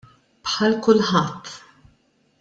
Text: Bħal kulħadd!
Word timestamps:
Bħal 0.47 0.77
kulħadd! 0.85 0.85